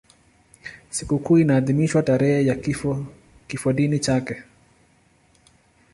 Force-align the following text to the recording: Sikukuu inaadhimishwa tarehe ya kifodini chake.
Sikukuu 0.89 1.37
inaadhimishwa 1.39 2.03
tarehe 2.03 2.45
ya 2.45 2.55
kifodini 3.47 3.99
chake. 3.99 4.43